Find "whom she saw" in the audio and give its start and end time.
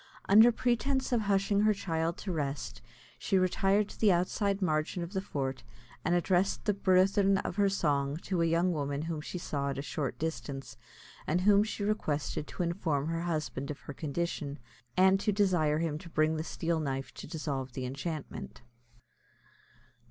9.03-9.69